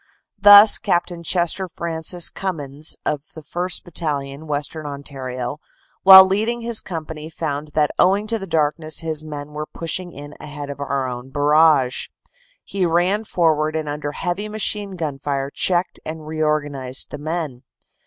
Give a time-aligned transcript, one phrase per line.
[0.39, 1.13] Thus Capt.
[1.25, 3.83] Chester Francis Cummins of the 1st.
[3.83, 5.59] Battalion, Western Ontario,
[6.01, 9.67] while leading in his com pany found that owing to the darkness his men were
[9.67, 12.07] pushing in ahead of our own barrage.
[12.63, 17.61] He ran forward and under heavy machine gun fire checked and reorganized the men.